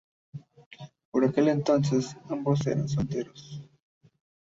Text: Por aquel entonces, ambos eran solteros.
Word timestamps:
Por 1.11 1.23
aquel 1.25 1.49
entonces, 1.49 2.17
ambos 2.27 2.65
eran 2.65 2.89
solteros. 2.89 3.61